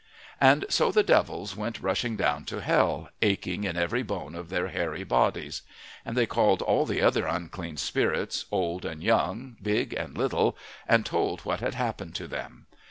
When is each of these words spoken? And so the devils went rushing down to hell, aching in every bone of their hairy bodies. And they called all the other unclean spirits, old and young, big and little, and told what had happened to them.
And 0.39 0.65
so 0.67 0.91
the 0.91 1.03
devils 1.03 1.55
went 1.55 1.79
rushing 1.79 2.15
down 2.15 2.43
to 2.45 2.59
hell, 2.59 3.09
aching 3.21 3.65
in 3.65 3.77
every 3.77 4.01
bone 4.01 4.33
of 4.33 4.49
their 4.49 4.69
hairy 4.69 5.03
bodies. 5.03 5.61
And 6.03 6.17
they 6.17 6.25
called 6.25 6.63
all 6.63 6.87
the 6.87 7.03
other 7.03 7.27
unclean 7.27 7.77
spirits, 7.77 8.45
old 8.51 8.83
and 8.83 9.03
young, 9.03 9.57
big 9.61 9.93
and 9.93 10.17
little, 10.17 10.57
and 10.87 11.05
told 11.05 11.41
what 11.41 11.59
had 11.59 11.75
happened 11.75 12.15
to 12.15 12.27
them. 12.27 12.65